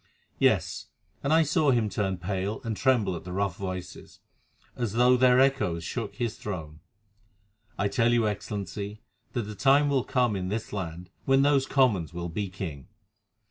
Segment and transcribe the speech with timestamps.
[0.39, 0.87] Yes,
[1.21, 4.19] and I saw him turn pale and tremble at the rough voices,
[4.75, 6.79] as though their echoes shook his throne.
[7.77, 9.03] I tell you, Excellency,
[9.33, 12.87] that the time will come in this land when those Commons will be king.